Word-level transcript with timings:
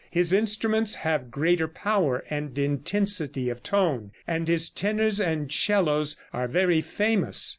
His 0.09 0.33
instruments 0.33 0.95
have 1.05 1.29
greater 1.29 1.67
power 1.67 2.23
and 2.31 2.57
intensity 2.57 3.49
of 3.51 3.61
tone, 3.61 4.09
and 4.25 4.47
his 4.47 4.67
tenors 4.67 5.21
and 5.21 5.51
'cellos 5.51 6.19
are 6.33 6.47
very 6.47 6.81
famous. 6.81 7.49